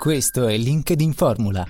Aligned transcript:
Questo 0.00 0.46
è 0.46 0.56
LinkedIn 0.56 1.12
Formula. 1.12 1.66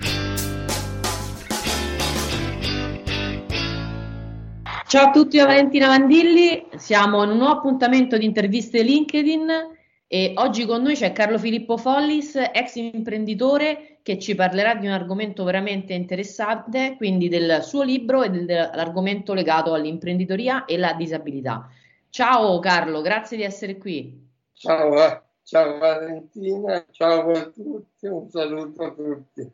Ciao 4.85 5.07
a 5.07 5.09
tutti, 5.09 5.37
da 5.37 5.47
Valentina 5.47 5.87
Vandilli. 5.87 6.67
Siamo 6.75 7.23
in 7.23 7.31
un 7.31 7.37
nuovo 7.37 7.53
appuntamento 7.53 8.19
di 8.19 8.25
interviste 8.25 8.83
LinkedIn 8.83 9.49
e 10.05 10.33
oggi 10.35 10.67
con 10.67 10.83
noi 10.83 10.93
c'è 10.93 11.11
Carlo 11.11 11.39
Filippo 11.39 11.75
Follis, 11.77 12.35
ex 12.35 12.75
imprenditore, 12.75 13.97
che 14.03 14.19
ci 14.19 14.35
parlerà 14.35 14.75
di 14.75 14.85
un 14.85 14.93
argomento 14.93 15.43
veramente 15.43 15.93
interessante, 15.93 16.97
quindi 16.97 17.29
del 17.29 17.63
suo 17.63 17.81
libro 17.81 18.21
e 18.21 18.29
dell'argomento 18.29 19.33
legato 19.33 19.73
all'imprenditoria 19.73 20.65
e 20.65 20.75
alla 20.75 20.93
disabilità. 20.93 21.67
Ciao 22.11 22.59
Carlo, 22.59 23.01
grazie 23.01 23.37
di 23.37 23.43
essere 23.43 23.79
qui. 23.79 24.23
Ciao. 24.53 25.28
Ciao 25.49 25.79
Valentina, 25.79 26.85
ciao 26.91 27.31
a 27.31 27.49
tutti, 27.49 28.05
un 28.05 28.29
saluto 28.29 28.83
a 28.83 28.91
tutti. 28.91 29.51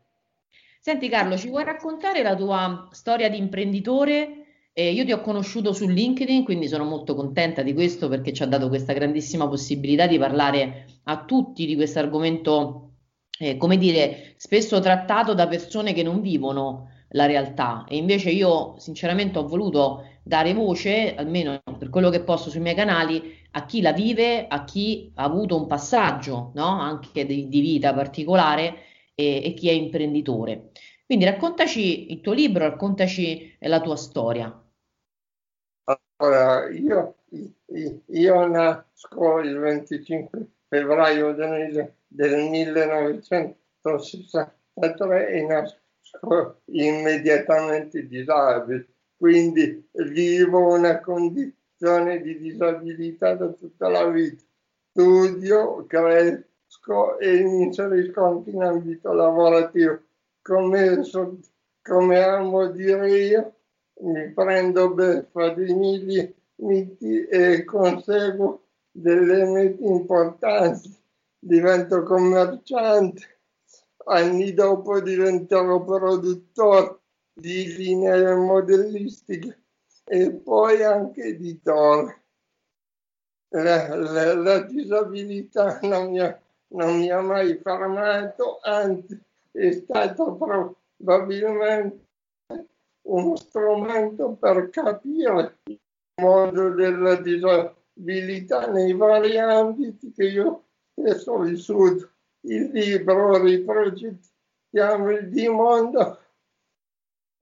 Senti 0.82 1.08
Carlo, 1.08 1.38
ci 1.38 1.48
vuoi 1.48 1.64
raccontare 1.64 2.22
la 2.22 2.36
tua 2.36 2.90
storia 2.92 3.30
di 3.30 3.38
imprenditore? 3.38 4.72
Eh, 4.74 4.92
io 4.92 5.06
ti 5.06 5.14
ho 5.14 5.22
conosciuto 5.22 5.72
su 5.72 5.88
LinkedIn, 5.88 6.44
quindi 6.44 6.68
sono 6.68 6.84
molto 6.84 7.16
contenta 7.16 7.62
di 7.62 7.74
questo 7.74 8.10
perché 8.10 8.34
ci 8.34 8.44
ha 8.44 8.46
dato 8.46 8.68
questa 8.68 8.92
grandissima 8.92 9.48
possibilità 9.48 10.06
di 10.06 10.18
parlare 10.18 10.86
a 11.06 11.24
tutti 11.24 11.66
di 11.66 11.76
questo 11.78 12.00
argomento, 12.00 12.96
eh, 13.40 13.56
come 13.56 13.78
dire, 13.78 14.34
spesso 14.36 14.82
trattato 14.82 15.34
da 15.34 15.48
persone 15.48 15.94
che 15.94 16.04
non 16.04 16.20
vivono 16.20 16.90
la 17.12 17.26
realtà. 17.26 17.86
E 17.88 17.96
invece 17.96 18.32
io 18.32 18.78
sinceramente 18.80 19.40
ho 19.40 19.48
voluto 19.48 20.04
dare 20.26 20.56
voce, 20.56 21.14
almeno 21.14 21.62
per 21.78 21.90
quello 21.90 22.10
che 22.10 22.24
posso 22.24 22.50
sui 22.50 22.60
miei 22.60 22.74
canali, 22.74 23.38
a 23.52 23.64
chi 23.66 23.82
la 23.82 23.94
vive, 23.94 24.48
a 24.48 24.64
chi 24.64 25.12
ha 25.16 25.24
avuto 25.24 25.56
un 25.56 25.68
passaggio 25.68 26.52
no? 26.56 26.82
anche 26.82 27.28
di, 27.28 27.48
di, 27.48 27.62
vita 27.62 27.94
particolare 27.94 28.74
e, 29.14 29.46
e, 29.46 29.54
chi 29.54 29.70
è 29.70 29.72
imprenditore. 29.72 30.72
Quindi 31.06 31.26
raccontaci 31.26 32.12
il 32.12 32.22
tuo 32.22 32.34
libro, 32.34 32.68
raccontaci 32.68 33.58
la 33.60 33.80
tua 33.82 33.96
storia. 33.96 34.60
Allora, 36.18 36.72
io, 36.72 37.18
io 38.08 38.48
nasco 38.48 39.42
il 39.42 39.60
25 39.60 40.48
febbraio 40.68 41.34
del, 41.34 41.94
del 42.08 42.50
1963 42.50 45.28
e 45.28 45.44
nasco 45.44 46.62
immediatamente 46.66 48.08
disabile, 48.08 48.95
quindi 49.18 49.88
vivo 49.92 50.74
una 50.74 51.00
condizione 51.00 52.22
di 52.22 52.38
disabilità 52.38 53.36
da 53.36 53.48
tutta 53.50 53.88
la 53.88 54.08
vita. 54.10 54.44
Studio, 54.92 55.86
cresco 55.88 57.20
e 57.20 57.44
mi 57.44 57.64
inserisco 57.64 58.24
anche 58.24 58.50
in 58.52 58.62
ambito 58.62 59.12
lavorativo. 59.12 60.00
Come, 60.42 61.02
come 61.82 62.24
amo 62.24 62.68
dire 62.72 63.12
io, 63.12 63.54
mi 64.02 64.32
prendo 64.32 64.94
beffa 64.94 65.50
dei 65.50 65.74
miei 65.74 66.36
miti 66.58 67.26
e 67.26 67.64
conseguo 67.64 68.64
delle 68.92 69.46
mete 69.46 69.84
importanti. 69.84 70.94
Divento 71.38 72.04
commerciante, 72.04 73.40
anni 74.06 74.54
dopo 74.54 75.00
diventerò 75.00 75.84
produttore 75.84 77.00
di 77.38 77.76
linee 77.76 78.34
modellistiche 78.34 79.60
e 80.06 80.32
poi 80.32 80.82
anche 80.84 81.22
editore. 81.24 82.22
La, 83.50 83.94
la, 83.96 84.34
la 84.36 84.60
disabilità 84.62 85.80
non 85.84 86.12
mi, 86.12 86.20
ha, 86.20 86.40
non 86.70 86.98
mi, 86.98 87.10
ha, 87.10 87.22
mai 87.22 87.58
fermato, 87.58 88.60
anzi 88.62 89.20
è 89.52 89.72
stato 89.72 90.36
probabilmente 90.98 92.04
uno 93.04 93.36
strumento 93.36 94.32
per 94.32 94.70
capire 94.70 95.58
il 95.66 95.80
mondo 96.22 96.70
della 96.70 97.16
disabilità 97.16 98.68
nei 98.72 98.94
vari 98.94 99.38
ambiti 99.38 100.12
che 100.12 100.24
io 100.24 100.64
stesso 100.94 101.34
ho 101.34 101.40
vissuto. 101.40 102.10
Il 102.42 102.72
libro 102.72 103.42
Riprogettiamo 103.42 105.12
il 105.12 105.30
di 105.30 105.48
mondo 105.48 106.20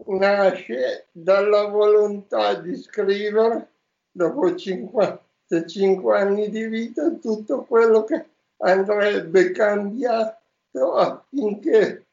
nasce 0.06 1.08
dalla 1.12 1.68
volontà 1.68 2.56
di 2.56 2.76
scrivere 2.76 3.72
dopo 4.12 4.56
55 4.56 6.18
anni 6.18 6.50
di 6.50 6.66
vita 6.68 7.10
tutto 7.12 7.64
quello 7.64 8.04
che 8.04 8.26
andrebbe 8.58 9.52
cambiato 9.52 10.94
affinché 10.96 12.06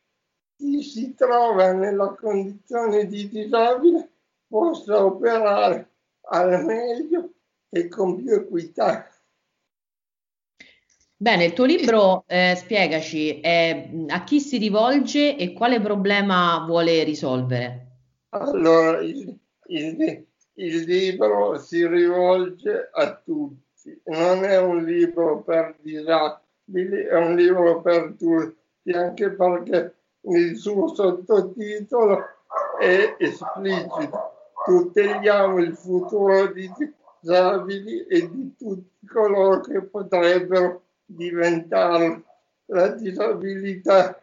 chi 0.56 0.82
si 0.82 1.14
trova 1.14 1.72
nella 1.72 2.14
condizione 2.14 3.06
di 3.06 3.28
disabile 3.28 4.10
possa 4.46 5.04
operare 5.04 5.88
al 6.28 6.64
meglio 6.64 7.30
e 7.70 7.88
con 7.88 8.16
più 8.16 8.32
equità. 8.34 9.09
Bene, 11.22 11.44
il 11.44 11.52
tuo 11.52 11.66
libro, 11.66 12.24
eh, 12.28 12.54
spiegaci, 12.56 13.42
eh, 13.42 14.06
a 14.08 14.24
chi 14.24 14.40
si 14.40 14.56
rivolge 14.56 15.36
e 15.36 15.52
quale 15.52 15.78
problema 15.78 16.64
vuole 16.66 17.04
risolvere? 17.04 17.88
Allora, 18.30 19.00
il, 19.00 19.38
il, 19.66 20.26
il 20.54 20.82
libro 20.84 21.58
si 21.58 21.86
rivolge 21.86 22.88
a 22.90 23.20
tutti, 23.22 24.00
non 24.04 24.44
è 24.44 24.58
un 24.60 24.82
libro 24.82 25.42
per 25.42 25.76
disabili, 25.82 27.02
è 27.02 27.18
un 27.18 27.34
libro 27.34 27.82
per 27.82 28.14
tutti, 28.18 28.90
anche 28.92 29.30
perché 29.32 29.94
il 30.22 30.56
suo 30.56 30.94
sottotitolo 30.94 32.24
è 32.80 33.16
esplicito. 33.18 34.32
Tuteliamo 34.64 35.58
il 35.58 35.76
futuro 35.76 36.50
di 36.50 36.72
disabili 37.20 38.06
e 38.06 38.30
di 38.30 38.54
tutti 38.56 39.06
coloro 39.06 39.60
che 39.60 39.82
potrebbero 39.82 40.84
diventare 41.14 42.22
la 42.66 42.88
disabilità 42.88 44.20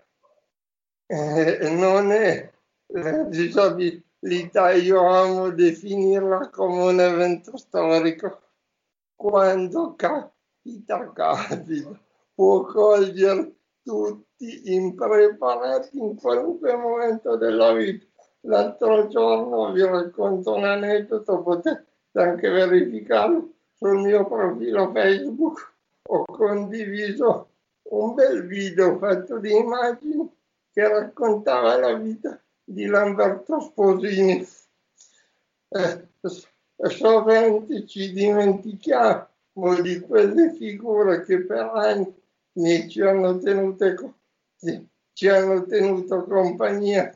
eh, 1.08 1.70
non 1.70 2.12
è 2.12 2.52
la 2.88 3.24
disabilità, 3.24 4.72
io 4.72 5.08
amo 5.08 5.50
definirla 5.52 6.50
come 6.50 6.84
un 6.84 7.00
evento 7.00 7.58
storico. 7.58 8.42
Quando 9.16 9.96
capita, 9.96 11.12
capita, 11.14 12.00
può 12.34 12.64
cogliere 12.64 13.56
tutti 13.82 14.74
impreparati 14.74 15.98
in 15.98 16.16
qualunque 16.16 16.76
momento 16.76 17.36
della 17.38 17.74
vita. 17.74 18.06
L'altro 18.42 19.08
giorno 19.08 19.72
vi 19.72 19.84
racconto 19.84 20.54
un 20.56 20.66
aneddoto, 20.66 21.42
potete 21.42 21.86
anche 22.14 22.50
verificarlo 22.50 23.54
sul 23.74 23.98
mio 24.00 24.26
profilo 24.26 24.92
Facebook 24.92 25.76
ho 26.10 26.26
condiviso 26.26 27.50
un 27.90 28.14
bel 28.14 28.46
video 28.46 28.98
fatto 28.98 29.40
di 29.40 29.52
immagini 29.52 30.30
che 30.72 30.88
raccontava 30.88 31.78
la 31.78 31.94
vita 31.94 32.40
di 32.64 32.86
Lamberto 32.86 33.60
Sposini. 33.60 34.46
Eh, 35.70 36.08
sovente 36.90 37.86
ci 37.86 38.14
dimentichiamo 38.14 39.82
di 39.82 40.00
quelle 40.00 40.54
figure 40.54 41.24
che 41.26 41.44
per 41.44 41.72
anni 41.74 42.90
ci 42.90 43.02
hanno, 43.02 43.38
tenute, 43.40 43.96
ci 45.14 45.28
hanno 45.28 45.66
tenuto 45.66 46.24
compagnia 46.24 47.14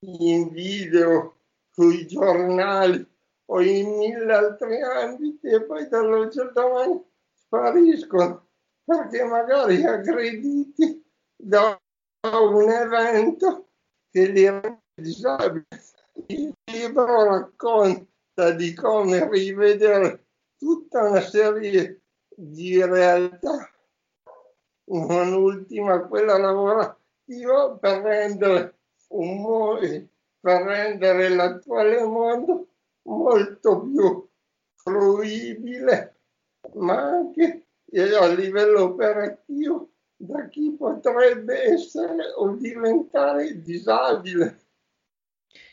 in 0.00 0.50
video, 0.50 1.34
sui 1.70 2.06
giornali 2.06 3.06
o 3.48 3.60
in 3.60 3.98
mille 3.98 4.32
altri 4.32 4.80
ambiti 4.80 5.48
e 5.48 5.62
poi 5.62 5.86
dall'oggi 5.88 6.40
al 6.40 6.52
domani 6.52 7.04
spariscono 7.56 8.48
perché 8.84 9.24
magari 9.24 9.82
aggrediti 9.84 11.04
da 11.34 11.80
un 12.20 12.70
evento 12.70 13.68
che 14.10 14.26
li 14.26 14.48
rende 14.48 14.82
disabili. 14.94 15.66
Il 16.26 16.52
libro 16.64 17.24
racconta 17.24 18.50
di 18.52 18.74
come 18.74 19.28
rivedere 19.28 20.26
tutta 20.56 21.08
una 21.08 21.20
serie 21.20 22.02
di 22.28 22.82
realtà, 22.84 23.70
non 24.84 25.32
ultima 25.32 26.06
quella 26.06 26.38
lavorativa, 26.38 27.76
per 27.78 28.02
rendere, 28.02 28.78
un, 29.08 30.08
per 30.40 30.62
rendere 30.62 31.28
l'attuale 31.30 32.04
mondo 32.04 32.68
molto 33.02 33.80
più 33.82 34.28
fruibile 34.74 36.15
ma 36.76 37.00
anche 37.02 37.66
a 38.18 38.26
livello 38.28 38.84
operativo 38.84 39.90
da 40.16 40.48
chi 40.48 40.74
potrebbe 40.76 41.72
essere 41.72 42.32
o 42.36 42.56
diventare 42.56 43.60
disabile. 43.62 44.60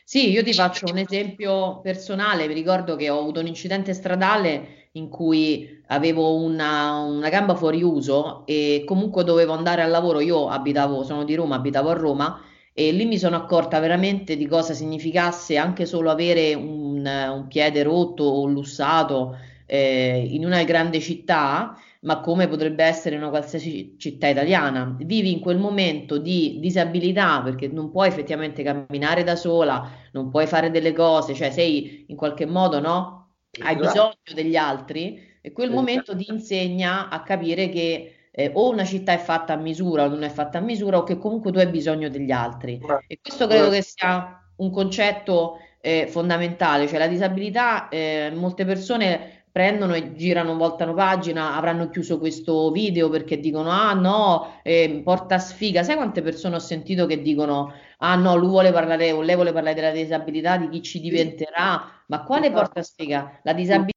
Sì, 0.04 0.30
io 0.30 0.42
ti 0.42 0.52
faccio 0.52 0.84
un 0.90 0.98
esempio 0.98 1.80
personale, 1.80 2.46
vi 2.46 2.52
ricordo 2.52 2.94
che 2.94 3.08
ho 3.08 3.18
avuto 3.18 3.40
un 3.40 3.46
incidente 3.46 3.94
stradale 3.94 4.88
in 4.92 5.08
cui 5.08 5.82
avevo 5.86 6.36
una, 6.36 7.00
una 7.00 7.28
gamba 7.30 7.54
fuori 7.54 7.82
uso 7.82 8.44
e 8.46 8.84
comunque 8.86 9.24
dovevo 9.24 9.54
andare 9.54 9.82
al 9.82 9.90
lavoro. 9.90 10.20
Io 10.20 10.48
abitavo, 10.48 11.04
sono 11.04 11.24
di 11.24 11.34
Roma, 11.34 11.56
abitavo 11.56 11.88
a 11.88 11.94
Roma 11.94 12.40
e 12.74 12.92
lì 12.92 13.06
mi 13.06 13.18
sono 13.18 13.36
accorta 13.36 13.78
veramente 13.80 14.36
di 14.36 14.46
cosa 14.46 14.74
significasse 14.74 15.56
anche 15.56 15.86
solo 15.86 16.10
avere 16.10 16.52
un, 16.54 17.06
un 17.06 17.46
piede 17.48 17.82
rotto 17.82 18.24
o 18.24 18.46
lussato 18.46 19.36
eh, 19.66 20.26
in 20.30 20.44
una 20.44 20.62
grande 20.64 21.00
città, 21.00 21.76
ma 22.00 22.20
come 22.20 22.48
potrebbe 22.48 22.84
essere 22.84 23.16
una 23.16 23.28
qualsiasi 23.30 23.96
città 23.98 24.28
italiana. 24.28 24.94
Vivi 24.98 25.32
in 25.32 25.40
quel 25.40 25.58
momento 25.58 26.18
di 26.18 26.58
disabilità 26.60 27.40
perché 27.42 27.68
non 27.68 27.90
puoi 27.90 28.08
effettivamente 28.08 28.62
camminare 28.62 29.24
da 29.24 29.36
sola, 29.36 29.90
non 30.12 30.30
puoi 30.30 30.46
fare 30.46 30.70
delle 30.70 30.92
cose, 30.92 31.34
cioè 31.34 31.50
sei 31.50 32.04
in 32.08 32.16
qualche 32.16 32.46
modo, 32.46 32.80
no? 32.80 33.36
Hai 33.60 33.74
Esatto. 33.76 33.80
bisogno 33.80 34.14
degli 34.34 34.56
altri 34.56 35.38
e 35.40 35.52
quel 35.52 35.70
momento 35.70 36.16
ti 36.16 36.30
insegna 36.30 37.08
a 37.08 37.22
capire 37.22 37.68
che 37.68 38.28
eh, 38.32 38.50
o 38.52 38.68
una 38.70 38.84
città 38.84 39.12
è 39.12 39.18
fatta 39.18 39.52
a 39.52 39.56
misura 39.56 40.04
o 40.04 40.08
non 40.08 40.24
è 40.24 40.28
fatta 40.28 40.58
a 40.58 40.60
misura 40.60 40.98
o 40.98 41.04
che 41.04 41.18
comunque 41.18 41.52
tu 41.52 41.58
hai 41.58 41.68
bisogno 41.68 42.08
degli 42.08 42.32
altri. 42.32 42.78
Ma- 42.80 43.02
E 43.06 43.18
questo 43.22 43.46
credo 43.46 43.70
che 43.70 43.82
sia 43.82 44.38
un 44.56 44.70
concetto 44.70 45.58
eh, 45.80 46.06
fondamentale, 46.08 46.88
cioè 46.88 46.98
la 46.98 47.06
disabilità, 47.06 47.88
eh, 47.88 48.32
molte 48.34 48.64
persone 48.64 49.43
prendono 49.54 49.94
e 49.94 50.14
girano, 50.16 50.56
voltano 50.56 50.94
pagina, 50.94 51.54
avranno 51.54 51.88
chiuso 51.88 52.18
questo 52.18 52.72
video 52.72 53.08
perché 53.08 53.38
dicono 53.38 53.70
ah 53.70 53.92
no, 53.92 54.60
eh, 54.64 55.00
porta 55.04 55.38
sfiga. 55.38 55.84
Sai 55.84 55.94
quante 55.94 56.22
persone 56.22 56.56
ho 56.56 56.58
sentito 56.58 57.06
che 57.06 57.22
dicono 57.22 57.72
ah 57.98 58.16
no, 58.16 58.34
lui 58.34 58.48
vuole 58.48 58.72
parlare 58.72 59.12
o 59.12 59.22
lei 59.22 59.36
vuole 59.36 59.52
parlare 59.52 59.76
della 59.76 59.92
disabilità, 59.92 60.56
di 60.56 60.68
chi 60.70 60.82
ci 60.82 60.98
diventerà, 61.00 61.80
ma 62.08 62.24
quale 62.24 62.50
porta 62.50 62.82
sfiga? 62.82 63.38
La 63.44 63.52
disabilità 63.52 63.92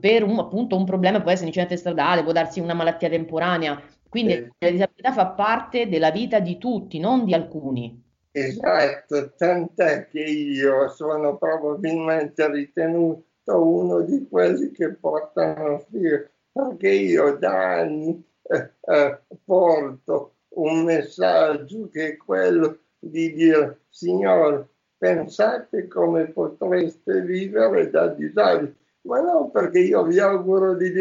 per 0.00 0.22
un, 0.22 0.38
appunto 0.38 0.76
un 0.76 0.84
problema, 0.84 1.20
può 1.20 1.30
essere 1.30 1.48
un 1.48 1.52
incidente 1.54 1.76
stradale, 1.76 2.22
può 2.22 2.32
darsi 2.32 2.60
una 2.60 2.74
malattia 2.74 3.08
temporanea, 3.08 3.82
quindi 4.08 4.32
Sì. 4.34 4.48
la 4.58 4.70
disabilità 4.70 5.12
fa 5.12 5.26
parte 5.28 5.88
della 5.88 6.10
vita 6.10 6.38
di 6.40 6.58
tutti, 6.58 6.98
non 6.98 7.24
di 7.24 7.34
alcuni. 7.34 8.05
Esatto, 8.38 9.32
tant'è 9.34 10.08
che 10.10 10.20
io 10.20 10.88
sono 10.88 11.38
probabilmente 11.38 12.46
ritenuto 12.50 13.24
uno 13.46 14.02
di 14.02 14.28
quelli 14.28 14.72
che 14.72 14.92
portano 14.92 15.78
sfiga, 15.80 16.28
perché 16.52 16.90
io 16.90 17.34
da 17.38 17.78
anni 17.78 18.22
eh, 18.42 18.72
eh, 18.82 19.20
porto 19.42 20.34
un 20.56 20.84
messaggio 20.84 21.88
che 21.88 22.08
è 22.08 22.16
quello 22.18 22.78
di 22.98 23.32
dire, 23.32 23.84
signore, 23.88 24.68
pensate 24.98 25.88
come 25.88 26.26
potreste 26.26 27.22
vivere 27.22 27.88
da 27.88 28.08
disabili, 28.08 28.76
ma 29.06 29.18
non 29.22 29.50
perché 29.50 29.78
io 29.78 30.02
vi 30.04 30.18
auguro 30.20 30.74
di 30.74 30.92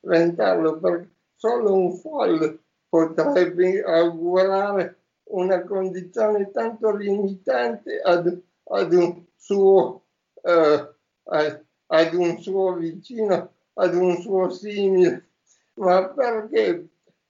diventarlo, 0.00 0.78
perché 0.78 1.08
solo 1.34 1.74
un 1.74 1.92
folle 1.96 2.56
potrebbe 2.88 3.82
augurare 3.82 5.03
una 5.30 5.62
condizione 5.62 6.50
tanto 6.50 6.94
limitante 6.94 8.00
ad, 8.00 8.40
ad 8.64 8.92
un 8.92 9.24
suo 9.36 10.04
eh, 10.42 10.94
ad, 11.86 12.14
un 12.14 12.38
suo 12.40 12.74
vicino, 12.74 13.52
ad 13.74 13.94
un 13.94 14.20
suo 14.20 14.50
simile, 14.50 15.30
ma 15.74 16.08
perché 16.08 16.88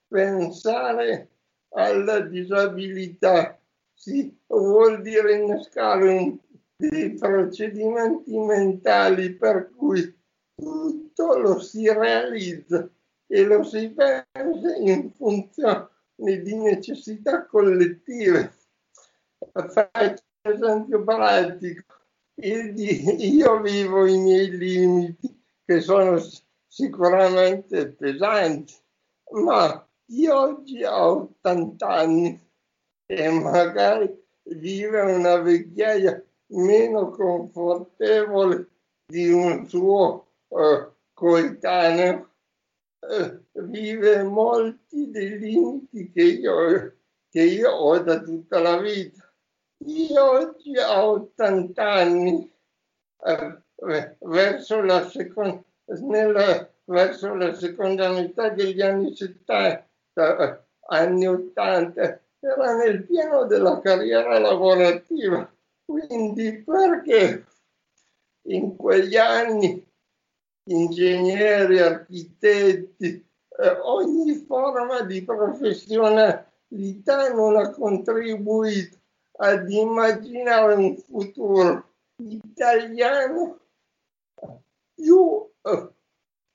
pensare 0.09 1.31
alla 1.71 2.21
disabilità 2.21 3.59
si 3.95 4.37
vuol 4.47 5.01
dire 5.03 5.37
innescare 5.39 6.09
un, 6.09 6.39
dei 6.77 7.15
procedimenti 7.15 8.37
mentali 8.37 9.35
per 9.35 9.71
cui 9.77 10.13
tutto 10.55 11.39
lo 11.39 11.59
si 11.61 11.89
realizza 11.91 12.89
e 13.27 13.45
lo 13.45 13.63
si 13.65 13.91
pensa 13.91 14.77
in 14.77 15.11
funzione 15.13 15.89
di 16.17 16.57
necessità 16.57 17.47
collettive. 17.47 18.53
Faccio 19.53 20.23
un 20.43 20.53
esempio 20.53 21.05
pratico. 21.05 21.95
Io 22.37 23.61
vivo 23.61 24.07
i 24.07 24.19
miei 24.19 24.51
limiti, 24.57 25.43
che 25.65 25.81
sono 25.81 26.21
sicuramente 26.67 27.93
pesanti, 27.93 28.75
ma 29.31 29.87
chi 30.07 30.27
oggi 30.27 30.83
ha 30.83 31.09
80 31.09 31.87
anni 31.87 32.41
e 33.07 33.31
magari 33.31 34.23
vive 34.43 35.01
una 35.01 35.37
vecchiaia 35.37 36.23
meno 36.49 37.11
confortevole 37.11 38.69
di 39.07 39.31
un 39.31 39.67
suo 39.69 40.27
eh, 40.49 40.91
coetaneo, 41.13 42.31
vive 43.53 44.23
molti 44.23 45.11
dei 45.11 45.39
limiti 45.39 46.11
che 46.11 46.23
io, 46.23 46.95
che 47.31 47.43
io 47.43 47.71
ho 47.71 47.99
da 47.99 48.21
tutta 48.21 48.61
la 48.61 48.79
vita. 48.79 49.23
Io 49.87 50.31
oggi 50.31 50.77
ho 50.79 51.11
80 51.11 51.83
anni, 51.83 52.53
eh, 53.27 54.17
verso, 54.21 54.81
la 54.81 55.07
seconda, 55.09 55.63
nella, 55.85 56.69
verso 56.85 57.35
la 57.35 57.55
seconda 57.55 58.11
metà 58.11 58.49
degli 58.51 58.81
anni 58.81 59.15
70, 59.15 59.87
eh, 60.15 60.59
anni 60.89 61.27
80, 61.27 62.21
era 62.41 62.77
nel 62.77 63.05
pieno 63.05 63.45
della 63.45 63.81
carriera 63.81 64.39
lavorativa. 64.39 65.51
Quindi 65.85 66.63
perché 66.63 67.45
in 68.47 68.77
quegli 68.77 69.17
anni 69.17 69.87
ingegneri, 70.65 71.79
architetti, 71.79 73.27
eh, 73.57 73.79
ogni 73.83 74.35
forma 74.47 75.03
di 75.03 75.23
professionalità 75.23 76.49
non 77.35 77.57
ha 77.57 77.71
contribuito 77.71 78.99
ad 79.37 79.71
immaginare 79.71 80.75
un 80.75 80.97
futuro 80.97 81.93
italiano 82.17 83.61
più 84.95 85.51
eh, 85.63 85.89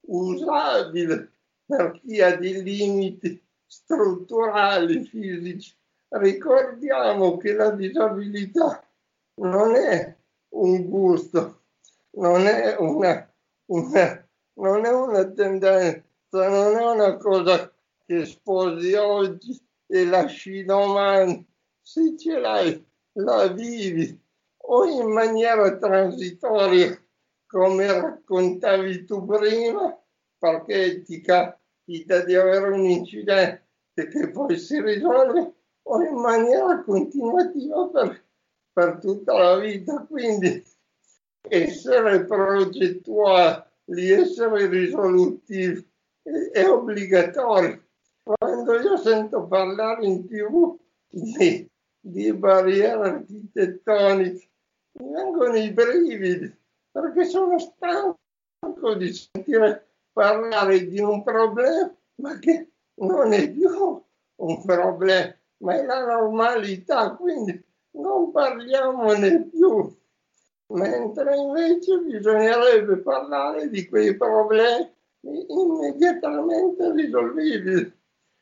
usabile 0.07 1.31
per 1.65 1.99
chi 2.01 2.21
ha 2.21 2.35
dei 2.35 2.63
limiti 2.63 3.41
strutturali, 3.65 5.05
fisici. 5.05 5.75
Ricordiamo 6.09 7.37
che 7.37 7.53
la 7.53 7.69
disabilità 7.69 8.83
non 9.35 9.75
è 9.75 10.15
un 10.55 10.89
gusto, 10.89 11.61
non 12.11 12.47
è 12.47 12.75
una, 12.79 13.28
non 13.69 14.85
è 14.85 14.89
una 14.89 15.25
tendenza, 15.31 16.03
non 16.31 16.77
è 16.77 16.91
una 16.91 17.17
cosa 17.17 17.71
che 18.05 18.25
sposi 18.25 18.93
oggi 18.93 19.59
e 19.85 20.05
lasci 20.05 20.63
domani. 20.63 21.45
Se 21.81 22.17
ce 22.17 22.39
l'hai, 22.39 22.85
la 23.13 23.47
vivi 23.47 24.19
o 24.57 24.85
in 24.85 25.11
maniera 25.11 25.77
transitoria, 25.77 26.99
come 27.47 27.85
raccontavi 27.87 29.05
tu 29.05 29.25
prima, 29.25 29.99
perché 30.37 31.01
ti 31.03 31.21
capita 31.21 32.23
di 32.23 32.35
avere 32.35 32.69
un 32.69 32.85
incidente 32.85 33.63
che 33.93 34.29
poi 34.29 34.57
si 34.57 34.79
risolve, 34.81 35.53
o 35.83 36.03
in 36.03 36.15
maniera 36.15 36.83
continuativa 36.83 37.87
per, 37.87 38.23
per 38.71 38.99
tutta 38.99 39.33
la 39.37 39.57
vita. 39.57 40.05
Quindi 40.07 40.63
essere 41.41 42.25
progettuali, 42.25 43.63
essere 43.91 44.67
risolutivi 44.67 45.87
è, 46.53 46.65
obbligatorio. 46.67 47.83
Quando 48.21 48.79
io 48.79 48.97
sento 48.97 49.47
parlare 49.47 50.05
in 50.05 50.27
tv 50.27 50.77
di, 51.09 51.67
di 51.99 52.33
barriere 52.33 53.09
architettoniche, 53.09 54.49
mi 54.99 55.11
vengono 55.11 55.55
i 55.55 55.71
brividi 55.71 56.55
perché 56.91 57.25
sono 57.25 57.57
stanco 57.57 58.17
di 58.97 59.11
sentire 59.13 59.87
parlare 60.11 60.87
di 60.87 60.99
un 60.99 61.23
problema 61.23 61.91
ma 62.15 62.37
che 62.39 62.69
non 62.95 63.33
è 63.33 63.49
più 63.49 64.03
un 64.39 64.65
problema, 64.65 65.35
ma 65.57 65.73
è 65.73 65.85
la 65.85 66.05
normalità, 66.05 67.15
quindi 67.15 67.61
non 67.91 68.31
parliamone 68.31 69.49
più. 69.49 69.97
Mentre 70.71 71.35
invece 71.35 71.97
bisognerebbe 71.99 72.97
parlare 72.97 73.69
di 73.69 73.87
quei 73.87 74.15
problemi 74.15 74.95
immediatamente 75.21 76.91
risolvibili. 76.93 77.91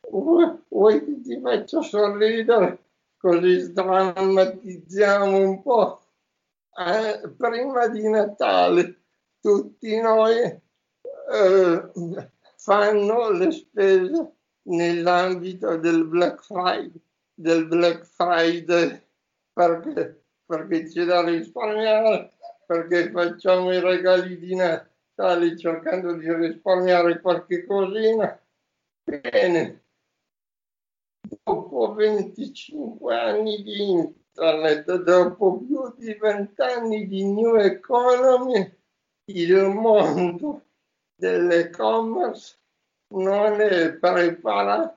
Vuoi 0.09 1.05
che 1.05 1.21
ti 1.21 1.39
faccia 1.39 1.81
sorridere? 1.81 2.79
Così 3.17 3.59
sdrammatizziamo 3.59 5.37
un 5.37 5.61
po'. 5.61 6.01
Eh, 6.77 7.29
prima 7.29 7.87
di 7.87 8.07
Natale 8.07 9.01
tutti 9.39 9.99
noi 9.99 10.35
eh, 10.37 11.91
fanno 12.57 13.29
le 13.31 13.51
spese 13.51 14.33
nell'ambito 14.63 15.77
del 15.77 16.05
Black 16.05 16.43
Friday, 16.43 17.01
del 17.33 17.65
Black 17.67 18.03
Friday 18.05 19.01
perché 19.53 20.26
perché 20.47 20.85
c'è 20.85 21.03
da 21.03 21.23
risparmiare, 21.23 22.31
perché 22.65 23.11
facciamo 23.11 23.73
i 23.73 23.81
regali 23.81 24.39
di 24.39 24.55
Natale 24.55 25.57
cercando 25.57 26.13
di 26.13 26.33
risparmiare 26.33 27.19
qualche 27.19 27.65
cosina. 27.65 28.41
Bene, 29.03 29.83
dopo 31.43 31.93
25 31.93 33.15
anni 33.15 33.61
di 33.61 33.89
internet, 33.89 35.03
dopo 35.03 35.57
più 35.57 35.93
di 35.97 36.13
20 36.13 36.61
anni 36.61 37.07
di 37.07 37.25
new 37.25 37.55
economy, 37.57 38.73
il 39.25 39.65
mondo 39.65 40.63
dell'e-commerce 41.13 42.57
non 43.09 43.59
è 43.59 43.93
preparato 43.93 44.95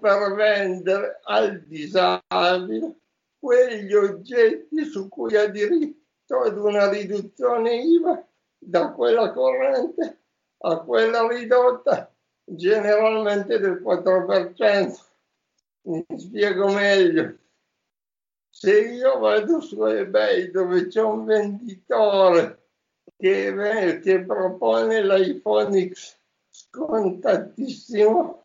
per 0.00 0.34
vendere 0.34 1.20
al 1.22 1.60
disabile 1.62 2.99
quegli 3.40 3.94
oggetti 3.94 4.84
su 4.84 5.08
cui 5.08 5.34
ha 5.34 5.46
diritto 5.46 6.40
ad 6.42 6.56
una 6.58 6.88
riduzione 6.90 7.74
IVA 7.76 8.24
da 8.58 8.92
quella 8.92 9.32
corrente 9.32 10.18
a 10.62 10.80
quella 10.80 11.26
ridotta 11.26 12.12
generalmente 12.44 13.58
del 13.58 13.80
4%. 13.82 15.00
Mi 15.82 16.04
spiego 16.16 16.68
meglio. 16.72 17.38
Se 18.50 18.78
io 18.78 19.18
vado 19.18 19.60
su 19.60 19.82
eBay 19.86 20.50
dove 20.50 20.88
c'è 20.88 21.00
un 21.00 21.24
venditore 21.24 22.68
che, 23.16 24.00
che 24.02 24.24
propone 24.24 25.02
l'iPhone 25.02 25.88
X 25.88 26.18
scontatissimo, 26.50 28.44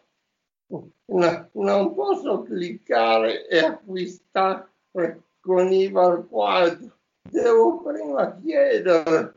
no, 0.67 1.49
non 1.51 1.93
posso 1.93 2.43
cliccare 2.43 3.47
e 3.47 3.59
acquistare 3.59 4.69
con 5.41 5.71
IVA 5.71 6.05
al 6.05 6.27
quadro. 6.27 6.97
Devo 7.29 7.81
prima 7.81 8.39
chiedere, 8.41 9.35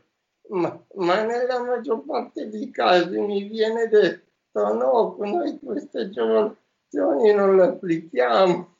ma, 0.49 0.85
ma 0.95 1.23
nella 1.25 1.63
maggior 1.63 2.05
parte 2.05 2.49
dei 2.49 2.71
casi 2.71 3.19
mi 3.19 3.45
viene 3.45 3.89
detto 3.89 4.27
no, 4.55 5.17
noi 5.19 5.59
queste 5.59 6.01
agevolazioni 6.01 7.33
non 7.33 7.57
le 7.57 7.63
applichiamo, 7.65 8.77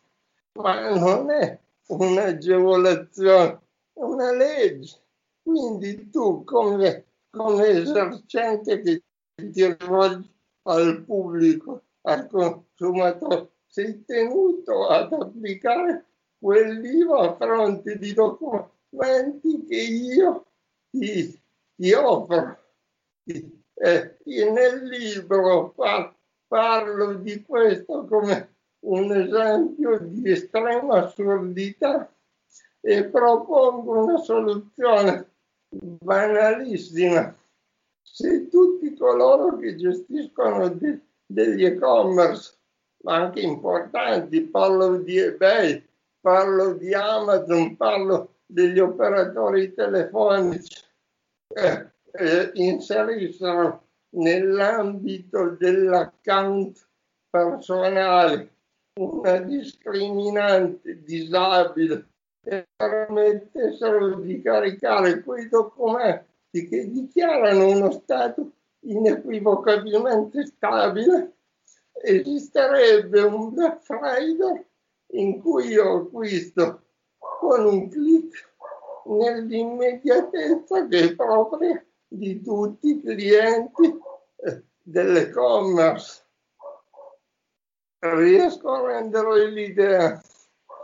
ma 0.55 0.91
non 0.91 1.31
è 1.31 1.59
un'agevolazione, 1.89 3.61
è 3.93 4.01
una 4.01 4.33
legge. 4.33 5.01
Quindi 5.43 6.11
tu 6.11 6.45
come, 6.45 7.07
come 7.31 7.67
esercente 7.67 8.81
che 8.83 9.03
ti 9.35 9.77
rivolgi 9.79 10.31
al 10.63 11.03
pubblico, 11.05 11.83
al 12.03 12.27
consumatore, 12.29 13.53
sei 13.67 14.05
tenuto 14.05 14.87
ad 14.87 15.13
applicare 15.13 16.05
quell'IVA 16.39 17.21
a 17.21 17.37
fronte 17.37 17.99
di 17.99 18.13
documenti 18.13 19.65
che 19.67 19.77
io 19.77 20.47
ti, 20.91 21.41
ti 21.75 21.93
offro. 21.93 22.57
Eh, 23.81 24.17
nel 24.25 24.85
libro 24.89 25.71
par- 25.71 26.15
parlo 26.49 27.15
di 27.15 27.43
questo 27.43 28.07
come 28.07 28.57
un 28.81 29.13
esempio 29.13 29.99
di 29.99 30.31
estrema 30.31 31.05
assurdità 31.05 32.11
e 32.81 33.05
propongo 33.05 34.05
una 34.05 34.19
soluzione 34.19 35.31
banalissima. 35.69 37.37
Se 38.03 38.49
tutti 38.49 38.97
coloro 38.97 39.57
che 39.59 39.77
gestiscono 39.77 40.69
de- 40.71 41.01
degli 41.27 41.65
e-commerce, 41.65 42.57
ma 43.03 43.17
anche 43.17 43.41
importanti, 43.41 44.41
parlo 44.41 44.97
di 44.97 45.19
eBay, 45.19 45.88
parlo 46.21 46.75
di 46.75 46.93
Amazon, 46.95 47.77
parlo 47.77 48.35
degli 48.47 48.79
operatori 48.79 49.75
telefonici, 49.75 50.83
eh, 51.55 51.91
eh, 52.13 52.51
inserissero 52.55 53.87
nell'ambito 54.11 55.51
dell'account 55.51 56.87
personale 57.31 58.53
una 58.99 59.39
discriminante 59.39 61.03
disabile 61.03 62.07
e 62.43 62.67
permettessero 62.75 64.17
di 64.17 64.41
caricare 64.43 65.23
quei 65.23 65.49
documenti 65.49 66.67
che 66.69 66.91
dichiarano 66.91 67.69
uno 67.69 67.91
stato 67.91 68.53
inequivocabilmente 68.81 70.47
stabile, 70.47 71.33
esisterebbe 72.03 73.21
un 73.21 73.53
Black 73.53 73.83
Friday 73.83 74.65
in 75.13 75.41
cui 75.41 75.69
io 75.69 75.97
acquisto 75.97 76.83
con 77.19 77.65
un 77.65 77.89
clic 77.89 78.53
nell'immediatezza 79.07 80.87
che 80.87 80.99
è 81.01 81.15
propria 81.15 81.83
di 82.07 82.43
tutti 82.43 82.89
i 82.91 83.01
clienti 83.01 83.99
eh, 84.45 84.63
dell'e-commerce. 84.83 86.25
Riesco 88.01 88.71
a 88.71 88.87
rendere 88.87 89.51
l'idea. 89.51 90.21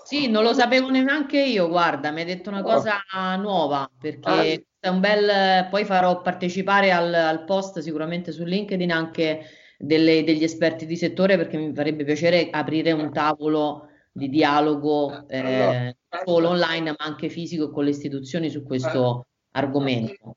Sì, 0.04 0.28
non 0.28 0.42
lo 0.42 0.52
sapevo 0.52 0.90
neanche 0.90 1.40
io, 1.40 1.68
guarda, 1.68 2.10
mi 2.10 2.20
hai 2.20 2.26
detto 2.26 2.50
una 2.50 2.62
cosa 2.62 2.98
nuova, 3.38 3.88
perché 3.98 4.28
Ah. 4.28 4.42
è 4.80 4.88
un 4.88 5.00
bel... 5.00 5.68
Poi 5.70 5.84
farò 5.84 6.20
partecipare 6.20 6.90
al, 6.92 7.14
al 7.14 7.44
post 7.44 7.78
sicuramente 7.78 8.32
su 8.32 8.44
LinkedIn 8.44 8.90
anche 8.90 9.46
delle- 9.78 10.24
degli 10.24 10.42
esperti 10.44 10.84
di 10.84 10.96
settore, 10.96 11.36
perché 11.36 11.56
mi 11.56 11.72
farebbe 11.72 12.04
piacere 12.04 12.48
aprire 12.50 12.92
un 12.92 13.12
tavolo 13.12 13.88
di 14.16 14.28
dialogo 14.28 15.26
eh, 15.26 15.40
Allora, 15.40 15.94
solo 16.24 16.48
online, 16.50 16.90
ma 16.90 17.04
anche 17.04 17.28
fisico 17.28 17.70
con 17.70 17.82
le 17.82 17.90
istituzioni 17.90 18.48
su 18.48 18.62
questo 18.62 19.26
argomento. 19.50 20.36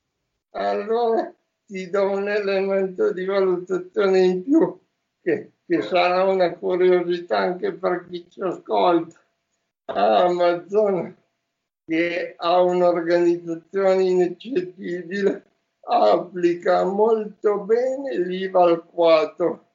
Allora 0.55 1.31
ti 1.63 1.87
do 1.91 2.09
un 2.09 2.27
elemento 2.27 3.13
di 3.13 3.23
valutazione 3.23 4.19
in 4.21 4.43
più 4.43 4.79
che, 5.21 5.51
che 5.63 5.81
sarà 5.83 6.23
una 6.23 6.55
curiosità 6.55 7.37
anche 7.37 7.73
per 7.73 8.07
chi 8.09 8.27
ci 8.27 8.41
ascolta. 8.41 9.21
Amazon, 9.85 11.15
che 11.85 12.33
ha 12.35 12.59
un'organizzazione 12.59 14.03
ineccepibile, 14.03 15.45
applica 15.81 16.83
molto 16.83 17.59
bene 17.59 18.17
l'IVA 18.17 18.63
al 18.63 18.85
4, 18.85 19.65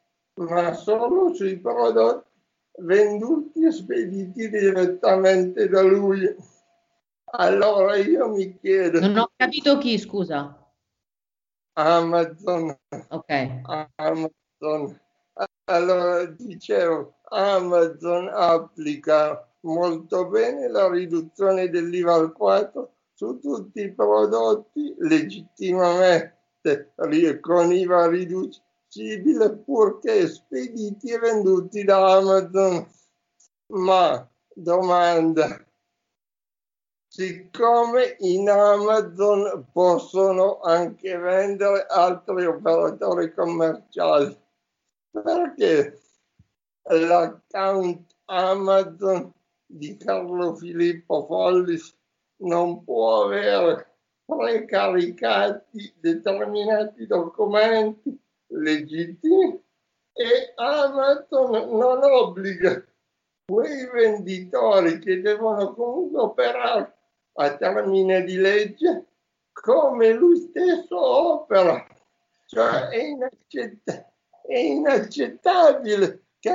ma 0.40 0.72
solo 0.74 1.32
sui 1.32 1.56
prodotti 1.56 2.31
venduti 2.78 3.64
e 3.64 3.70
spediti 3.72 4.48
direttamente 4.48 5.68
da 5.68 5.82
lui. 5.82 6.34
Allora 7.34 7.96
io 7.96 8.28
mi 8.28 8.58
chiedo, 8.58 9.00
Non 9.00 9.16
ho 9.18 9.30
capito 9.36 9.78
chi, 9.78 9.98
scusa. 9.98 10.56
Amazon, 11.74 12.76
Ok. 13.08 13.60
Amazon, 13.96 15.00
allora 15.64 16.24
dicevo, 16.26 17.14
Amazon 17.30 18.28
applica 18.30 19.48
molto 19.60 20.28
bene 20.28 20.68
la 20.68 20.90
riduzione 20.90 21.70
dell'IVA 21.70 22.14
al 22.14 22.32
4 22.32 22.92
su 23.14 23.38
tutti 23.38 23.80
i 23.80 23.92
prodotti 23.94 24.94
legittimamente 24.98 26.92
con 27.40 27.72
IVA 27.72 28.06
riducibile 28.92 29.56
purché 29.56 30.28
spediti 30.28 31.10
e 31.10 31.18
venduti 31.18 31.82
da 31.84 32.16
Amazon. 32.16 32.86
Ma 33.68 34.30
domanda, 34.54 35.64
siccome 37.08 38.16
in 38.20 38.50
Amazon 38.50 39.66
possono 39.72 40.60
anche 40.60 41.16
vendere 41.16 41.86
altri 41.88 42.44
operatori 42.44 43.32
commerciali, 43.32 44.38
perché 45.10 45.98
l'account 46.82 48.14
Amazon 48.26 49.32
di 49.64 49.96
Carlo 49.96 50.54
Filippo 50.54 51.24
Follis 51.24 51.96
non 52.42 52.84
può 52.84 53.24
avere 53.24 53.88
precaricati 54.26 55.94
determinati 55.98 57.06
documenti 57.06 58.21
legittimi 58.52 59.60
e 60.12 60.52
Amazon 60.56 61.76
non 61.76 62.02
obbliga 62.02 62.84
quei 63.46 63.88
venditori 63.90 64.98
che 64.98 65.20
devono 65.20 65.74
comunque 65.74 66.20
operare 66.20 66.96
a 67.34 67.56
termine 67.56 68.22
di 68.24 68.36
legge 68.36 69.06
come 69.52 70.12
lui 70.12 70.36
stesso 70.38 70.98
opera. 70.98 71.86
Cioè 72.46 72.88
è, 72.88 73.02
inaccetta- 73.02 74.12
è 74.46 74.58
inaccettabile 74.58 76.24
che 76.38 76.50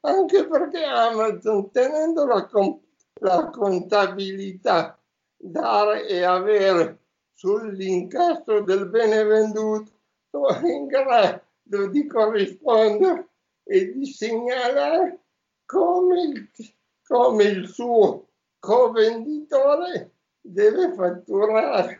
anche 0.00 0.46
perché 0.46 0.84
Amazon 0.84 1.70
tenendo 1.70 2.24
la, 2.26 2.46
com- 2.46 2.80
la 3.20 3.50
contabilità 3.50 4.98
dare 5.36 6.06
e 6.06 6.22
avere 6.22 6.98
sull'incasso 7.34 8.60
del 8.60 8.88
bene 8.88 9.24
venduto 9.24 9.91
è 10.32 10.72
in 10.72 10.86
grado 10.86 11.86
di 11.90 12.06
corrispondere 12.06 13.28
e 13.64 13.92
di 13.92 14.06
segnalare 14.06 15.18
come 15.66 16.22
il, 16.22 16.50
come 17.06 17.44
il 17.44 17.68
suo 17.68 18.28
covenditore 18.58 20.10
deve 20.40 20.92
fatturare. 20.94 21.98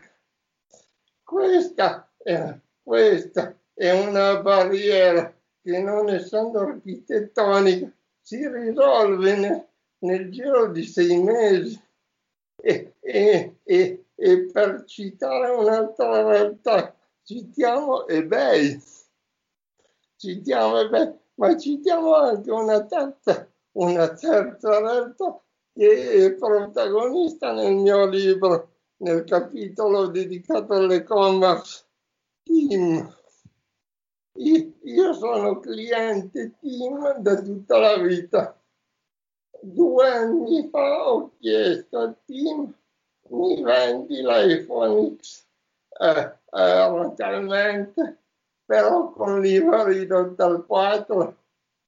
Questa 1.23 2.11
è, 2.17 2.59
questa 2.83 3.57
è 3.75 3.91
una 3.91 4.41
barriera 4.41 5.35
che 5.63 5.81
non 5.81 6.09
essendo 6.11 6.61
architettonica 6.61 7.91
si 8.21 8.47
risolve 8.49 9.37
nel, 9.37 9.67
nel 9.99 10.31
giro 10.31 10.69
di 10.69 10.85
sei 10.85 11.21
mesi. 11.23 11.81
E, 12.65 12.95
e, 13.01 13.57
e, 13.65 14.05
e 14.15 14.39
per 14.53 14.85
citare 14.85 15.51
un'altra 15.51 16.23
realtà, 16.23 16.95
citiamo 17.25 18.07
eBay, 18.07 18.81
citiamo 20.17 20.81
eBay, 20.81 21.19
ma 21.35 21.57
citiamo 21.57 22.15
anche 22.15 22.51
una 22.51 22.85
terza, 22.85 23.49
una 23.73 24.13
terza 24.13 24.79
realtà 24.81 25.41
che 25.73 26.27
è 26.27 26.33
protagonista 26.35 27.53
nel 27.53 27.75
mio 27.75 28.07
libro, 28.07 28.71
nel 28.99 29.25
capitolo 29.25 30.07
dedicato 30.09 30.75
all'e-commerce, 30.75 31.85
Team. 32.43 33.17
Io 34.35 35.13
sono 35.15 35.61
cliente 35.61 36.57
Team 36.61 37.19
da 37.19 37.41
tutta 37.41 37.79
la 37.79 37.97
vita. 37.99 38.59
Due 39.61 40.09
anni 40.09 40.69
fa 40.69 41.09
ho 41.09 41.31
chiesto 41.39 41.99
a 41.99 42.13
Team 42.25 42.75
mi 43.29 43.63
vendi 43.63 44.21
l'iPhone 44.21 45.17
X 45.17 45.42
eh, 45.99 46.33
eh, 46.51 47.93
però 48.65 49.13
con 49.13 49.41
l'IVA 49.41 49.85
ridotta 49.85 50.47
al 50.47 50.65
4. 50.67 51.37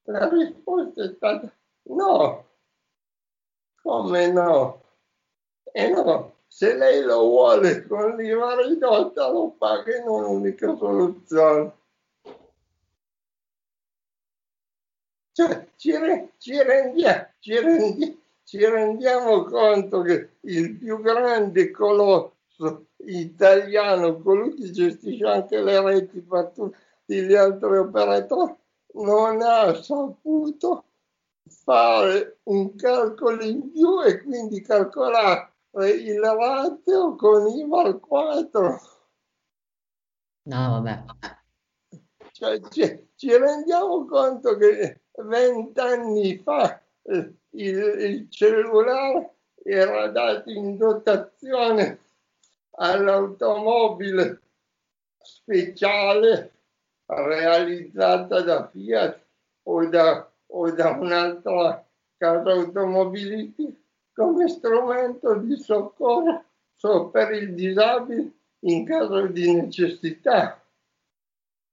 La 0.05 0.29
risposta 0.29 1.05
è 1.05 1.15
stata 1.15 1.51
no. 1.85 2.47
Come 3.83 4.33
no? 4.33 4.83
E 5.73 5.89
no, 5.89 6.35
se 6.47 6.77
lei 6.77 7.03
lo 7.03 7.21
vuole 7.21 7.87
con 7.87 8.17
l'IVA 8.17 8.63
ridotta 8.63 9.31
lo 9.31 9.51
paga 9.51 9.97
in 9.97 10.07
un'unica 10.07 10.77
soluzione. 10.77 11.73
Cioè, 15.33 15.69
ci, 15.77 15.93
ci, 16.39 16.63
rendiamo, 16.63 17.27
ci, 17.41 17.59
rendiamo, 17.59 18.17
ci 18.45 18.65
rendiamo 18.65 19.45
conto 19.45 20.03
che 20.03 20.37
il 20.41 20.77
più 20.77 21.01
grande 21.01 21.71
colosso 21.73 22.34
italiano, 23.07 24.21
colui 24.21 24.55
che 24.55 24.71
gestisce 24.71 25.25
anche 25.25 25.61
le 25.63 25.81
reti 25.81 26.21
per 26.21 26.53
tutti 26.55 27.23
gli 27.23 27.35
altri 27.35 27.77
operatori, 27.79 28.55
non 28.95 29.43
ha 29.43 29.75
saputo 29.75 30.85
fare 31.49 32.39
un 32.45 32.75
calcolo 32.75 33.43
in 33.43 33.71
più 33.71 34.03
e 34.03 34.23
quindi 34.23 34.61
calcolare 34.63 35.53
il 35.83 36.21
ratio 36.21 37.17
con 37.17 37.49
IVA 37.49 37.83
al 37.83 38.01
4. 38.01 38.81
No, 40.47 40.83
vabbè. 40.83 41.05
Cioè, 42.33 42.61
ci, 42.69 43.09
ci 43.15 43.37
rendiamo 43.37 44.05
conto 44.07 44.57
che 44.57 45.03
vent'anni 45.23 46.39
fa 46.39 46.81
eh, 47.03 47.35
il, 47.51 47.77
il, 47.99 48.31
cellulare 48.31 49.37
era 49.63 50.09
dato 50.09 50.51
in 50.51 50.77
dotazione 50.77 52.04
all'automobile 52.77 54.41
speciale 55.21 56.53
realizzata 57.07 58.41
da 58.41 58.69
Fiat 58.69 59.21
o 59.65 59.87
da, 59.87 60.31
o 60.47 60.71
da 60.71 60.91
un'altra 60.91 61.87
casa 62.17 62.51
automobilistica 62.51 63.79
come 64.15 64.49
strumento 64.49 65.35
di 65.35 65.57
soccorso 65.57 67.09
per 67.11 67.33
il 67.33 67.55
disabile 67.55 68.31
in 68.61 68.85
caso 68.85 69.27
di 69.27 69.53
necessità. 69.53 70.63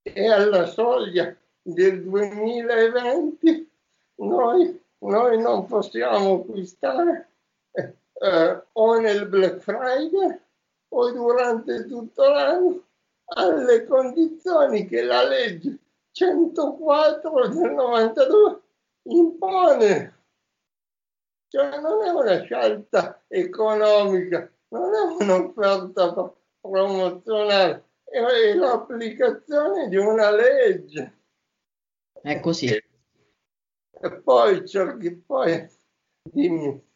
E 0.01 0.27
alla 0.27 0.65
soglia 0.65 1.35
del 1.61 2.03
2020 2.03 3.71
noi, 4.15 4.83
noi 4.99 5.41
non 5.41 5.67
possiamo 5.67 6.41
acquistare 6.41 7.29
eh, 7.73 8.63
o 8.71 8.99
nel 8.99 9.27
Black 9.27 9.59
Friday 9.59 10.39
o 10.93 11.11
durante 11.11 11.85
tutto 11.87 12.27
l'anno 12.27 12.83
alle 13.33 13.85
condizioni 13.85 14.87
che 14.87 15.03
la 15.03 15.23
legge 15.27 15.77
104 16.11 17.47
del 17.47 17.71
92 17.71 18.61
impone. 19.03 20.19
Cioè 21.47 21.79
non 21.79 22.03
è 22.03 22.09
una 22.09 22.43
scelta 22.43 23.23
economica, 23.27 24.49
non 24.69 24.93
è 24.93 25.23
un'offerta 25.23 26.33
promozionale, 26.59 27.85
è 28.03 28.53
l'applicazione 28.53 29.87
di 29.89 29.97
una 29.97 30.31
legge. 30.31 31.19
È 32.21 32.39
così. 32.39 32.67
E, 32.67 34.11
poi 34.23 34.67
cerchi, 34.67 35.11
poi 35.15 35.69
dimmi. 36.21 36.89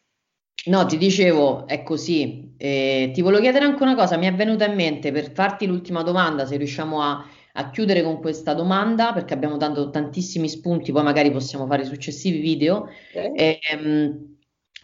No, 0.66 0.84
ti 0.86 0.96
dicevo, 0.96 1.66
è 1.66 1.82
così. 1.82 2.54
Eh, 2.56 3.10
ti 3.12 3.20
volevo 3.20 3.42
chiedere 3.42 3.64
anche 3.64 3.82
una 3.82 3.94
cosa, 3.94 4.16
mi 4.16 4.26
è 4.26 4.34
venuta 4.34 4.66
in 4.66 4.74
mente 4.74 5.12
per 5.12 5.30
farti 5.32 5.66
l'ultima 5.66 6.02
domanda, 6.02 6.46
se 6.46 6.56
riusciamo 6.56 7.02
a, 7.02 7.24
a 7.52 7.70
chiudere 7.70 8.02
con 8.02 8.18
questa 8.18 8.52
domanda, 8.54 9.12
perché 9.12 9.34
abbiamo 9.34 9.56
dato 9.56 9.90
tantissimi 9.90 10.48
spunti, 10.48 10.92
poi 10.92 11.02
magari 11.04 11.30
possiamo 11.30 11.66
fare 11.66 11.84
successivi 11.84 12.40
video. 12.40 12.88
Okay. 13.10 13.32
Eh, 13.34 13.58
ehm, 13.70 14.36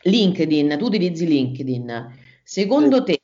LinkedIn, 0.03 0.77
tu 0.79 0.85
utilizzi 0.85 1.27
LinkedIn. 1.27 2.18
Secondo 2.45 3.03
te, 3.03 3.21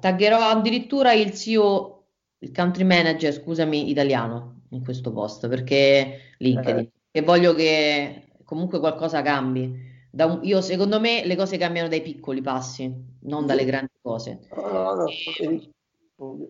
taggerò 0.00 0.38
addirittura 0.38 1.12
il 1.12 1.32
CEO, 1.32 2.06
il 2.38 2.52
country 2.52 2.84
manager, 2.84 3.32
scusami, 3.32 3.90
italiano 3.90 4.62
in 4.70 4.84
questo 4.84 5.12
post 5.12 5.48
perché 5.48 6.34
LinkedIn, 6.38 6.78
eh. 6.78 6.90
e 7.10 7.22
voglio 7.22 7.54
che 7.54 8.26
comunque 8.44 8.78
qualcosa 8.78 9.22
cambi. 9.22 9.87
Un, 10.10 10.40
io 10.42 10.60
secondo 10.60 11.00
me 11.00 11.24
le 11.24 11.36
cose 11.36 11.56
cambiano 11.56 11.88
dai 11.88 12.02
piccoli 12.02 12.40
passi, 12.40 12.92
non 13.22 13.46
dalle 13.46 13.64
grandi 13.64 13.92
cose. 14.00 14.40
No, 14.54 15.06
e, 15.06 15.70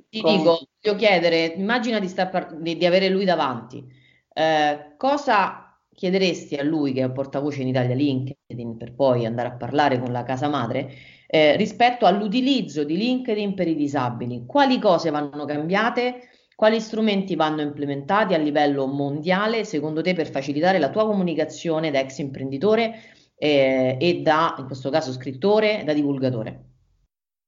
ti 0.08 0.22
dico, 0.22 0.68
voglio 0.80 0.96
chiedere, 0.96 1.46
immagina 1.56 1.98
di, 1.98 2.10
par- 2.14 2.56
di, 2.56 2.76
di 2.76 2.86
avere 2.86 3.08
lui 3.08 3.24
davanti. 3.24 3.84
Eh, 4.32 4.94
cosa 4.96 5.78
chiederesti 5.92 6.54
a 6.54 6.62
lui 6.62 6.92
che 6.92 7.00
è 7.00 7.04
un 7.04 7.12
portavoce 7.12 7.60
in 7.62 7.68
Italia 7.68 7.94
LinkedIn 7.94 8.76
per 8.76 8.94
poi 8.94 9.26
andare 9.26 9.48
a 9.48 9.56
parlare 9.56 9.98
con 9.98 10.12
la 10.12 10.22
casa 10.22 10.48
madre 10.48 10.92
eh, 11.26 11.56
rispetto 11.56 12.06
all'utilizzo 12.06 12.84
di 12.84 12.96
LinkedIn 12.96 13.54
per 13.54 13.68
i 13.68 13.74
disabili? 13.74 14.44
Quali 14.46 14.78
cose 14.78 15.10
vanno 15.10 15.44
cambiate? 15.44 16.28
Quali 16.54 16.80
strumenti 16.80 17.34
vanno 17.34 17.60
implementati 17.62 18.32
a 18.34 18.38
livello 18.38 18.86
mondiale 18.86 19.64
secondo 19.64 20.00
te 20.00 20.14
per 20.14 20.30
facilitare 20.30 20.78
la 20.78 20.90
tua 20.90 21.04
comunicazione 21.04 21.90
da 21.90 21.98
ex 21.98 22.18
imprenditore 22.18 22.94
eh, 23.38 23.96
e 24.00 24.20
da, 24.22 24.56
in 24.58 24.66
questo 24.66 24.90
caso, 24.90 25.12
scrittore, 25.12 25.84
da 25.84 25.92
divulgatore? 25.92 26.64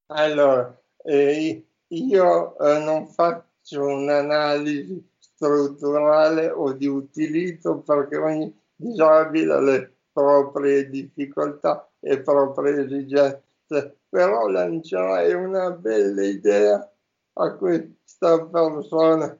Allora, 0.06 0.80
eh, 1.04 1.66
io 1.88 2.58
eh, 2.58 2.78
non 2.78 3.06
faccio 3.08 3.84
un'analisi 3.84 5.08
strutturale 5.18 6.50
o 6.50 6.72
di 6.72 6.86
utilizzo 6.86 7.78
perché 7.80 8.16
ogni 8.16 8.54
disabile 8.76 9.52
ha 9.52 9.60
le 9.60 9.94
proprie 10.12 10.88
difficoltà 10.88 11.88
e 12.00 12.20
proprie 12.20 12.84
esigenze, 12.84 13.98
però 14.08 14.48
lancerai 14.48 15.32
una 15.32 15.70
bella 15.70 16.24
idea 16.24 16.92
a 17.34 17.54
questa 17.54 18.44
persona. 18.46 19.38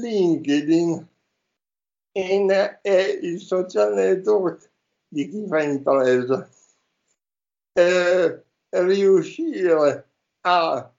LinkedIn 0.00 1.08
è 2.10 3.18
il 3.20 3.40
social 3.40 3.94
network 3.94 4.70
di 5.14 5.28
chi 5.28 5.46
fa 5.46 5.62
impresa. 5.62 6.48
Eh, 7.72 8.44
riuscire 8.70 10.08
a, 10.40 10.92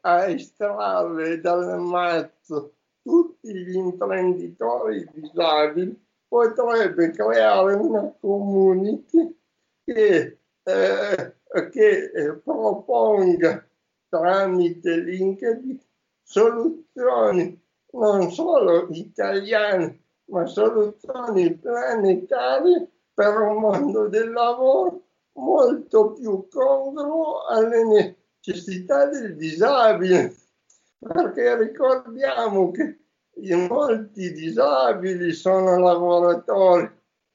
a 0.00 0.26
estrarre 0.28 1.40
dal 1.40 1.78
mazzo 1.78 2.72
tutti 3.02 3.54
gli 3.54 3.74
imprenditori 3.74 5.06
disabili 5.12 5.94
potrebbe 6.26 7.10
creare 7.10 7.74
una 7.74 8.12
community 8.18 9.36
che, 9.84 10.38
eh, 10.62 11.34
che 11.70 12.10
eh, 12.14 12.32
proponga 12.34 13.66
tramite 14.08 14.96
LinkedIn 14.96 15.80
soluzioni 16.22 17.60
non 17.92 18.30
solo 18.30 18.88
italiane, 18.90 20.00
ma 20.26 20.44
soluzioni 20.46 21.54
planetarie 21.54 22.90
per 23.18 23.36
un 23.36 23.56
mondo 23.56 24.06
del 24.06 24.30
lavoro 24.30 25.06
molto 25.32 26.12
più 26.12 26.46
congruo 26.48 27.46
alle 27.48 28.22
necessità 28.40 29.06
del 29.06 29.34
disabile. 29.34 30.36
Perché 31.00 31.56
ricordiamo 31.56 32.70
che 32.70 33.00
molti 33.68 34.32
disabili 34.32 35.32
sono 35.32 35.80
lavoratori. 35.80 36.88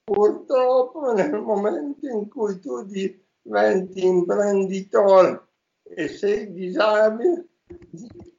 Purtroppo 0.05 1.11
nel 1.11 1.41
momento 1.41 2.07
in 2.07 2.29
cui 2.29 2.59
tu 2.59 2.85
diventi 2.85 4.05
imprenditore 4.05 5.47
e 5.83 6.07
sei 6.07 6.49
disabile 6.53 7.47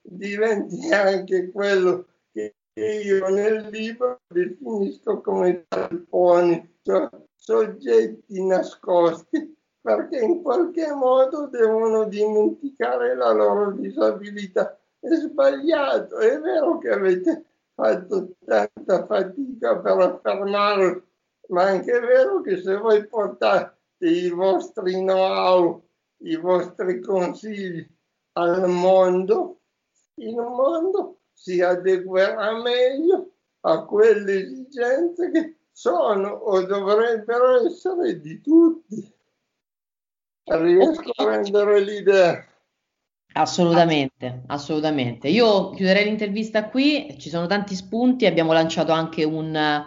diventi 0.01 0.91
anche 0.95 1.51
quello 1.51 2.07
che 2.33 2.55
io 2.73 3.29
nel 3.29 3.69
libro 3.69 4.23
definisco 4.29 5.21
come 5.21 5.67
talponi, 5.69 6.79
cioè 6.83 7.09
soggetti 7.45 8.43
nascosti 8.43 9.55
perché 9.81 10.19
in 10.19 10.43
qualche 10.43 10.91
modo 10.93 11.47
devono 11.47 12.05
dimenticare 12.05 13.15
la 13.15 13.33
loro 13.33 13.73
disabilità. 13.73 14.79
È 14.99 15.15
sbagliato, 15.15 16.17
è 16.17 16.41
vero 16.41 16.79
che 16.79 16.89
avete 16.89 17.45
fatto 17.75 18.31
tanta 18.47 19.05
fatica 19.05 19.79
per 19.79 19.99
affermarlo, 19.99 21.03
ma 21.49 21.69
è 21.69 21.71
anche 21.73 22.01
vero 22.01 22.41
che 22.41 22.63
se 22.63 22.77
voi 22.77 23.07
portate 23.07 23.77
i 23.99 24.31
vostri 24.31 24.95
know-how, 24.95 25.83
i 26.23 26.37
vostri 26.37 27.01
consigli 27.01 27.87
al 28.39 28.67
mondo, 28.71 29.61
il 30.15 30.35
mondo 30.35 31.19
si 31.31 31.61
adeguerà 31.61 32.59
meglio 32.63 33.33
a 33.67 33.85
quelle 33.85 34.45
esigenze 34.45 35.31
che 35.31 35.54
sono 35.77 36.29
o 36.29 36.65
dovrebbero 36.65 37.67
essere 37.67 38.21
di 38.21 38.41
tutti. 38.41 39.13
Riesco 40.45 41.11
a 41.17 41.25
rendere 41.25 41.81
l'idea. 41.81 42.47
Assolutamente, 43.33 44.43
assolutamente. 44.47 45.27
Io 45.27 45.71
chiuderei 45.71 46.05
l'intervista 46.05 46.69
qui, 46.69 47.17
ci 47.19 47.29
sono 47.29 47.49
tanti 47.49 47.75
spunti, 47.75 48.27
abbiamo 48.27 48.53
lanciato 48.53 48.93
anche 48.93 49.25
un, 49.25 49.85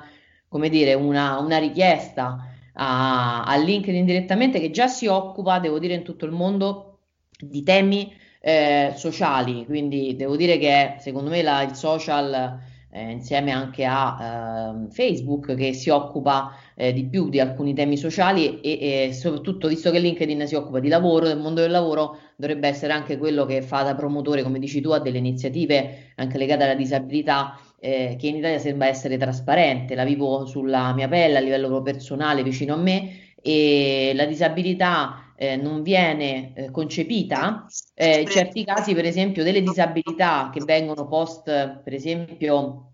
come 0.50 0.67
dire, 0.67 0.93
una, 0.93 1.39
una 1.39 1.58
richiesta 1.58 2.45
a, 2.73 3.43
a 3.43 3.56
LinkedIn 3.56 4.04
direttamente 4.04 4.60
che 4.60 4.71
già 4.71 4.88
si 4.88 5.08
occupa, 5.08 5.60
devo 5.60 5.80
dire, 5.80 5.93
in 5.93 6.04
tutto 6.04 6.26
il 6.26 6.34
mondo 6.34 7.00
di 7.39 7.63
temi 7.63 8.13
eh, 8.41 8.93
sociali, 8.97 9.65
quindi 9.65 10.17
devo 10.17 10.36
dire 10.36 10.58
che 10.58 10.97
secondo 11.00 11.30
me 11.30 11.41
la, 11.41 11.62
il 11.62 11.76
social 11.76 12.60
eh, 12.98 13.12
insieme 13.12 13.52
anche 13.52 13.86
a 13.86 14.74
eh, 14.88 14.92
Facebook 14.92 15.54
che 15.54 15.74
si 15.74 15.90
occupa 15.90 16.56
eh, 16.76 16.92
di 16.94 17.06
più 17.06 17.30
di 17.30 17.40
alcuni 17.40 17.74
temi 17.76 17.96
sociali 17.96 18.60
e, 18.62 19.06
e, 19.08 19.14
soprattutto 19.14 19.68
visto 19.68 19.92
che 19.92 20.00
LinkedIn 20.00 20.48
si 20.48 20.56
occupa 20.56 20.80
di 20.80 20.88
lavoro, 20.88 21.28
del 21.28 21.38
mondo 21.38 21.62
del 21.62 21.70
lavoro, 21.70 22.18
dovrebbe 22.36 22.68
essere 22.68 22.94
anche 22.94 23.18
quello 23.18 23.46
che 23.46 23.62
fa 23.62 23.84
da 23.84 23.94
promotore, 23.94 24.42
come 24.42 24.58
dici 24.58 24.82
tu, 24.82 24.90
a 24.90 25.00
delle 25.00 25.20
iniziative 25.20 26.14
anche 26.16 26.38
legate 26.40 26.64
alla 26.64 26.74
disabilità 26.74 27.60
eh, 27.80 28.16
che 28.20 28.28
in 28.28 28.38
Italia 28.38 28.58
sembra 28.58 28.88
essere 28.88 29.18
trasparente, 29.18 29.94
la 29.94 30.04
vivo 30.04 30.46
sulla 30.48 30.94
mia 30.94 31.08
pelle 31.08 31.38
a 31.38 31.42
livello 31.42 31.82
personale 31.84 32.42
vicino 32.42 32.74
a 32.74 32.78
me 32.78 33.26
e 33.42 34.12
la 34.16 34.26
disabilità 34.26 35.27
eh, 35.39 35.56
non 35.56 35.84
viene 35.84 36.54
eh, 36.56 36.71
concepita, 36.71 37.67
eh, 37.93 38.21
in 38.21 38.28
certi 38.28 38.65
casi 38.65 38.95
per 38.95 39.06
esempio 39.06 39.43
delle 39.43 39.62
disabilità 39.62 40.50
che 40.52 40.62
vengono 40.65 41.08
post, 41.08 41.43
per 41.43 41.93
esempio, 41.93 42.93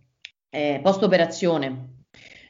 eh, 0.49 0.81
post 0.83 1.01
operazione, 1.03 1.92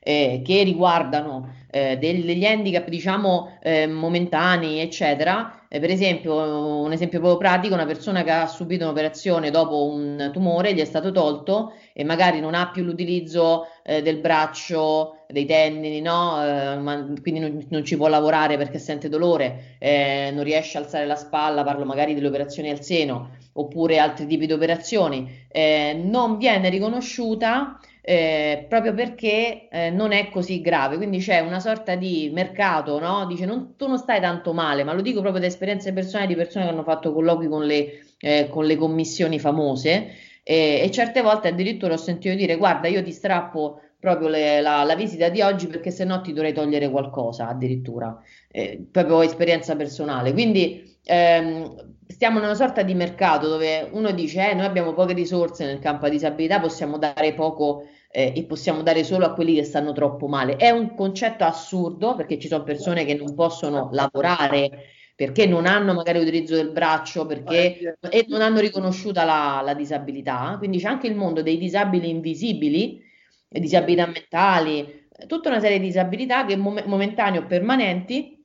eh, 0.04 0.42
che 0.44 0.64
riguardano 0.64 1.62
eh, 1.72 1.98
degli 1.98 2.46
handicap 2.46 2.88
diciamo 2.88 3.58
eh, 3.62 3.88
momentanei 3.88 4.80
eccetera. 4.80 5.66
Eh, 5.70 5.80
per 5.80 5.90
esempio 5.90 6.82
un 6.82 6.92
esempio 6.92 7.20
proprio 7.20 7.40
pratico 7.40 7.74
una 7.74 7.86
persona 7.86 8.22
che 8.24 8.30
ha 8.30 8.46
subito 8.46 8.84
un'operazione 8.84 9.50
dopo 9.50 9.88
un 9.88 10.30
tumore 10.32 10.74
gli 10.74 10.80
è 10.80 10.86
stato 10.86 11.12
tolto 11.12 11.74
e 11.94 12.04
magari 12.04 12.40
non 12.40 12.54
ha 12.54 12.70
più 12.70 12.84
l'utilizzo 12.84 13.66
eh, 13.82 14.04
del 14.04 14.18
braccio 14.20 15.24
dei 15.28 15.46
tendini 15.46 16.00
no? 16.00 16.44
Eh, 16.44 17.22
quindi 17.22 17.40
non, 17.40 17.66
non, 17.70 17.84
ci 17.84 17.98
può 17.98 18.08
lavorare 18.08 18.58
perché 18.58 18.78
sente 18.78 19.10
dolore 19.10 19.78
eh, 19.80 20.30
non 20.32 20.44
riesce 20.44 20.78
a 20.78 20.82
alzare 20.82 21.08
la 21.08 21.16
spalla 21.16 21.64
parlo 21.64 21.86
magari 21.86 22.14
delle 22.14 22.28
operazioni 22.28 22.70
al 22.70 22.84
seno 22.84 23.32
oppure 23.54 23.98
altri 24.00 24.28
tipi 24.28 24.46
di 24.48 24.54
operazioni. 24.54 25.42
Non 25.54 26.38
viene 26.38 26.70
riconosciuta 26.70 27.78
eh, 28.06 28.66
proprio 28.68 28.94
perché 28.94 29.70
eh, 29.70 29.90
non 29.90 30.12
è 30.12 30.30
così 30.30 30.60
grave. 30.60 30.98
Quindi 30.98 31.20
c'è 31.20 31.40
una 31.40 31.60
sorta 31.60 31.96
di 31.96 32.30
mercato, 32.34 33.00
no? 33.00 33.26
Dice 33.26 33.46
non, 33.46 33.76
tu 33.78 33.88
non 33.88 33.98
stai 33.98 34.20
tanto 34.20 34.52
male, 34.54 34.84
ma 34.84 34.94
lo 34.94 35.02
dico 35.02 35.22
proprio 35.22 35.42
da 35.42 35.48
esperienze 35.48 35.94
personali 35.94 36.28
di 36.28 36.36
persone 36.36 36.66
che 36.66 36.72
hanno 36.72 36.84
fatto 36.84 37.14
colloqui 37.14 37.48
con 37.48 37.66
le, 37.66 38.04
eh, 38.20 38.48
con 38.50 38.66
le 38.66 38.76
commissioni 38.76 39.40
famose 39.40 40.16
e 40.46 40.90
certe 40.92 41.22
volte 41.22 41.48
addirittura 41.48 41.94
ho 41.94 41.98
sentito 41.98 42.36
dire 42.36 42.58
guarda 42.58 42.90
io 42.90 43.02
ti 43.02 43.14
strappo 43.14 43.80
proprio 43.98 44.28
le, 44.28 44.60
la, 44.60 44.84
la, 44.84 44.96
visita 44.96 45.30
di 45.30 45.40
oggi 45.40 45.68
perché 45.68 45.90
se 45.90 46.04
no 46.04 46.20
ti 46.20 46.34
dovrei 46.34 46.52
togliere 46.52 46.90
qualcosa 46.90 47.48
addirittura, 47.48 48.22
eh, 48.52 48.86
proprio 48.92 49.22
esperienza 49.22 49.78
personale. 49.78 50.34
Quindi 50.34 50.93
ehm, 51.04 51.96
stiamo 52.08 52.38
in 52.38 52.46
una 52.46 52.56
sorta 52.56 52.84
di 52.84 52.94
mercato 52.94 53.48
dove 53.48 53.90
uno 53.92 54.12
dice 54.12 54.52
eh, 54.52 54.54
noi 54.54 54.66
abbiamo 54.66 54.94
poche 54.94 55.14
risorse 55.14 55.66
nel 55.66 55.80
campo 55.80 56.04
della 56.04 56.14
disabilità, 56.14 56.60
possiamo 56.60 56.98
dare 56.98 57.34
poco 57.34 57.88
eh, 58.12 58.34
e 58.36 58.44
possiamo 58.46 58.82
dare 58.82 59.04
solo 59.04 59.26
a 59.26 59.34
quelli 59.34 59.56
che 59.56 59.64
stanno 59.64 59.92
troppo 59.92 60.28
male. 60.28 60.56
È 60.56 60.70
un 60.70 60.96
concetto 60.96 61.44
assurdo 61.44 62.16
perché 62.16 62.40
ci 62.40 62.48
sono 62.48 62.64
persone 62.64 63.06
che 63.06 63.16
non 63.16 63.34
possono 63.36 63.90
lavorare 63.92 64.92
perché 65.16 65.46
non 65.46 65.68
hanno 65.68 65.94
magari 65.94 66.20
l'utilizzo 66.20 66.56
del 66.56 66.72
braccio 66.72 67.26
perché, 67.26 67.98
e 68.10 68.26
non 68.28 68.42
hanno 68.42 68.60
riconosciuta 68.60 69.24
la, 69.24 69.62
la 69.64 69.74
disabilità. 69.76 70.56
Quindi 70.58 70.80
c'è 70.80 70.88
anche 70.88 71.08
il 71.08 71.16
mondo 71.16 71.44
dei 71.44 71.58
disabili 71.58 72.10
invisibili, 72.10 73.00
disabilità 73.48 74.08
mentali, 74.08 75.08
tutta 75.28 75.50
una 75.50 75.60
serie 75.60 75.80
di 75.80 75.86
disabilità 75.86 76.46
che 76.46 76.56
mom- 76.56 76.84
momentanee 76.86 77.40
o 77.40 77.46
permanenti 77.46 78.43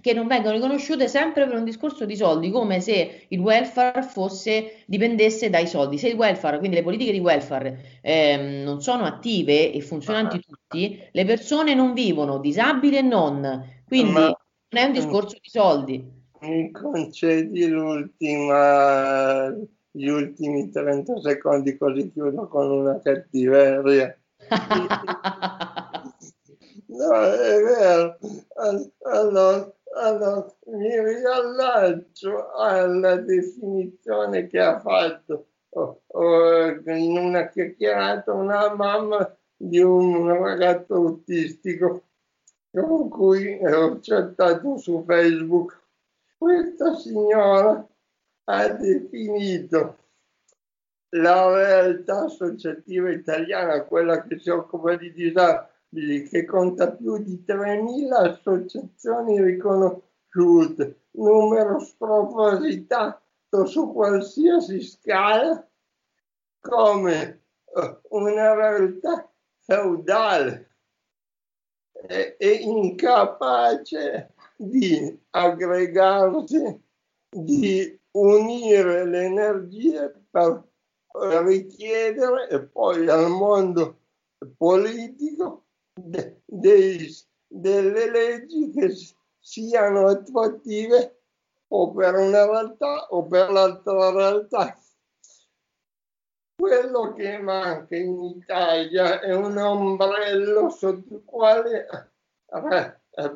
che 0.00 0.12
non 0.12 0.26
vengono 0.26 0.54
riconosciute 0.54 1.08
sempre 1.08 1.46
per 1.46 1.56
un 1.56 1.64
discorso 1.64 2.04
di 2.04 2.16
soldi, 2.16 2.50
come 2.50 2.80
se 2.80 3.26
il 3.28 3.38
welfare 3.38 4.02
fosse, 4.02 4.82
dipendesse 4.86 5.50
dai 5.50 5.66
soldi. 5.66 5.98
Se 5.98 6.08
il 6.08 6.16
welfare, 6.16 6.58
quindi 6.58 6.76
le 6.76 6.82
politiche 6.82 7.12
di 7.12 7.20
welfare 7.20 8.00
ehm, 8.02 8.62
non 8.62 8.80
sono 8.80 9.04
attive 9.04 9.72
e 9.72 9.80
funzionanti 9.80 10.36
ah. 10.36 10.40
tutti, 10.46 11.00
le 11.10 11.24
persone 11.24 11.74
non 11.74 11.92
vivono, 11.92 12.38
disabili 12.38 12.96
e 12.96 13.02
non. 13.02 13.64
Quindi 13.86 14.12
Ma, 14.12 14.20
non 14.22 14.82
è 14.82 14.84
un 14.84 14.92
discorso 14.92 15.36
di 15.40 15.48
soldi. 15.48 16.18
Mi 16.40 16.70
concedi 16.70 17.66
l'ultima, 17.68 19.54
gli 19.90 20.06
ultimi 20.06 20.70
30 20.70 21.20
secondi 21.20 21.76
così 21.76 22.10
chiudo 22.10 22.48
con 22.48 22.70
una 22.70 22.98
cattiveria. 23.02 24.16
no, 26.86 27.22
è 27.22 27.60
vero. 27.62 28.16
Allora, 29.02 29.70
allora, 29.94 30.54
mi 30.66 30.88
riallaccio 30.88 32.52
alla 32.52 33.16
definizione 33.16 34.46
che 34.46 34.60
ha 34.60 34.80
fatto 34.80 35.46
oh, 35.70 36.02
oh, 36.06 36.68
in 36.90 37.16
una 37.16 37.48
chiacchierata 37.48 38.32
una 38.32 38.74
mamma 38.74 39.36
di 39.56 39.80
un 39.80 40.28
ragazzo 40.32 40.94
autistico 40.94 42.04
con 42.70 43.08
cui 43.08 43.58
ho 43.64 43.98
chattato 44.00 44.76
su 44.76 45.02
Facebook. 45.06 45.78
Questa 46.38 46.94
signora 46.94 47.86
ha 48.44 48.68
definito 48.68 49.96
la 51.10 51.52
realtà 51.52 52.24
associativa 52.24 53.10
italiana, 53.10 53.82
quella 53.82 54.22
che 54.22 54.38
si 54.38 54.48
occupa 54.48 54.94
di 54.96 55.12
disabili, 55.12 55.68
che 55.92 56.44
conta 56.44 56.92
più 56.92 57.18
di 57.18 57.44
3.000 57.46 58.12
associazioni 58.12 59.42
riconosciute, 59.42 61.06
numero 61.12 61.80
spropositato 61.80 63.66
su 63.66 63.92
qualsiasi 63.92 64.80
scala, 64.82 65.68
come 66.60 67.42
eh, 67.74 68.00
una 68.10 68.54
realtà 68.54 69.28
feudale 69.58 70.76
e, 71.92 72.36
e 72.38 72.50
incapace 72.52 74.34
di 74.56 75.20
aggregarsi, 75.30 76.82
di 77.28 77.98
unire 78.12 79.04
le 79.06 79.24
energie 79.24 80.12
per 80.30 80.68
richiedere 81.44 82.48
e 82.48 82.60
poi 82.62 83.08
al 83.08 83.28
mondo 83.30 83.98
politico 84.56 85.64
de, 86.04 86.42
dei, 86.44 87.08
delle 87.46 88.10
leggi 88.10 88.70
che 88.70 88.94
siano 89.38 90.06
attuative 90.06 91.22
o 91.68 91.92
per 91.92 92.14
una 92.14 92.44
realtà 92.46 93.06
o 93.10 93.26
per 93.26 93.50
l'altra 93.50 94.10
realtà. 94.10 94.78
Quello 96.56 97.14
che 97.14 97.38
manca 97.38 97.96
in 97.96 98.22
Italia 98.22 99.20
è 99.20 99.34
un 99.34 99.56
ombrello 99.56 100.68
sotto 100.68 101.14
il 101.14 101.24
quale 101.24 101.86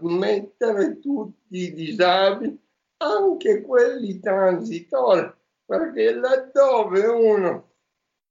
mettere 0.01 0.99
tutti 0.99 1.57
i 1.57 1.75
disabili, 1.75 2.61
anche 2.99 3.63
quelli 3.63 4.21
transitori, 4.21 5.33
perché 5.65 6.15
laddove 6.15 7.07
uno 7.07 7.73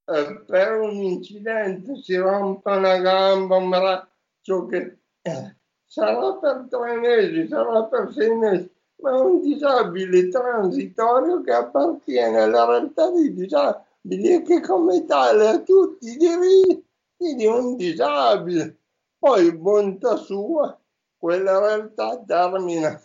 eh, 0.05 0.43
per 0.45 0.79
un 0.79 0.95
incidente 0.95 1.95
si 2.01 2.15
rompe 2.15 2.69
una 2.69 2.97
gamba, 2.97 3.55
un 3.57 3.69
braccio, 3.69 4.12
ciò 4.43 4.65
che 4.65 4.97
eh, 5.21 5.55
sarà 5.85 6.33
per 6.33 6.67
tre 6.69 6.97
mesi, 6.97 7.47
sarà 7.47 7.83
per 7.85 8.11
sei 8.13 8.35
mesi, 8.35 8.69
ma 9.01 9.19
un 9.21 9.41
disabile 9.41 10.27
transitorio 10.27 11.41
che 11.41 11.53
appartiene 11.53 12.41
alla 12.41 12.65
realtà 12.65 13.09
dei 13.09 13.33
disabili 13.33 14.33
e 14.33 14.41
che 14.41 14.59
come 14.61 15.05
tale 15.05 15.47
ha 15.47 15.59
tutti 15.59 16.09
i 16.09 16.17
diritti 16.17 17.35
di 17.35 17.45
un 17.45 17.75
disabile. 17.77 18.77
Poi, 19.17 19.55
bontà 19.55 20.17
sua, 20.17 20.77
quella 21.17 21.59
realtà 21.59 22.21
termina. 22.25 23.01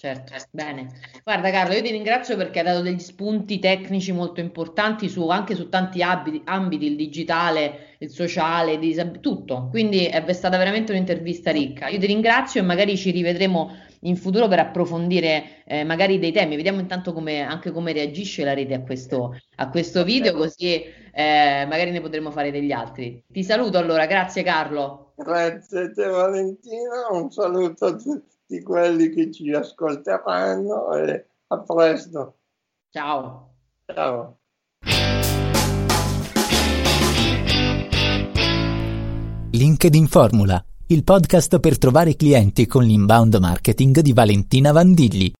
Certo, 0.00 0.32
bene. 0.50 0.88
Guarda 1.22 1.50
Carlo, 1.50 1.74
io 1.74 1.82
ti 1.82 1.90
ringrazio 1.90 2.34
perché 2.34 2.60
hai 2.60 2.64
dato 2.64 2.80
degli 2.80 2.98
spunti 3.00 3.58
tecnici 3.58 4.12
molto 4.12 4.40
importanti 4.40 5.10
su, 5.10 5.28
anche 5.28 5.54
su 5.54 5.68
tanti 5.68 6.02
ambiti, 6.02 6.40
ambiti, 6.46 6.86
il 6.86 6.96
digitale, 6.96 7.96
il 7.98 8.08
sociale, 8.08 8.78
disab- 8.78 9.20
tutto. 9.20 9.68
Quindi 9.68 10.06
è 10.06 10.32
stata 10.32 10.56
veramente 10.56 10.92
un'intervista 10.92 11.50
ricca. 11.50 11.88
Io 11.88 11.98
ti 11.98 12.06
ringrazio 12.06 12.62
e 12.62 12.64
magari 12.64 12.96
ci 12.96 13.10
rivedremo 13.10 13.76
in 14.04 14.16
futuro 14.16 14.48
per 14.48 14.60
approfondire 14.60 15.62
eh, 15.66 15.84
magari 15.84 16.18
dei 16.18 16.32
temi. 16.32 16.56
Vediamo 16.56 16.80
intanto 16.80 17.12
come, 17.12 17.42
anche 17.42 17.70
come 17.70 17.92
reagisce 17.92 18.42
la 18.42 18.54
rete 18.54 18.72
a 18.72 18.80
questo, 18.80 19.38
a 19.56 19.68
questo 19.68 20.02
video, 20.02 20.32
così 20.32 20.82
eh, 21.12 21.66
magari 21.68 21.90
ne 21.90 22.00
potremo 22.00 22.30
fare 22.30 22.50
degli 22.50 22.72
altri. 22.72 23.22
Ti 23.30 23.44
saluto 23.44 23.76
allora, 23.76 24.06
grazie 24.06 24.42
Carlo. 24.42 25.12
Grazie 25.16 25.80
a 25.80 25.90
te 25.90 26.06
Valentina, 26.06 27.08
un 27.10 27.30
saluto 27.30 27.84
a 27.84 27.96
tutti 28.50 28.62
quelli 28.62 29.10
che 29.10 29.30
ci 29.30 29.52
ascolteranno 29.52 30.92
e 30.94 31.26
a 31.46 31.58
presto. 31.60 32.38
Ciao. 32.90 33.54
Ciao. 33.86 34.38
LinkedIn 39.52 40.06
Formula, 40.06 40.64
il 40.88 41.04
podcast 41.04 41.60
per 41.60 41.78
trovare 41.78 42.16
clienti 42.16 42.66
con 42.66 42.82
l'inbound 42.82 43.36
marketing 43.36 44.00
di 44.00 44.12
Valentina 44.12 44.72
Vandilli. 44.72 45.28